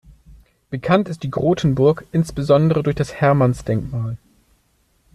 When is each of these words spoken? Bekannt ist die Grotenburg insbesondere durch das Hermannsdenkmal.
Bekannt 0.71 1.09
ist 1.09 1.21
die 1.21 1.29
Grotenburg 1.29 2.05
insbesondere 2.11 2.81
durch 2.81 2.95
das 2.95 3.13
Hermannsdenkmal. 3.13 4.17